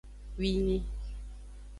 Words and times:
Winyi. 0.39 0.77